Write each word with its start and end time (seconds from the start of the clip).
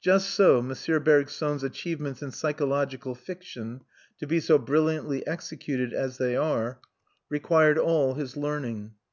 Just 0.00 0.30
so 0.30 0.58
M. 0.58 0.74
Bergson's 1.04 1.62
achievements 1.62 2.20
in 2.20 2.32
psychological 2.32 3.14
fiction, 3.14 3.82
to 4.18 4.26
be 4.26 4.40
so 4.40 4.58
brilliantly 4.58 5.24
executed 5.24 5.92
as 5.92 6.18
they 6.18 6.34
are, 6.34 6.80
required 7.30 7.78
all 7.78 8.14
his 8.14 8.36
learning. 8.36 8.94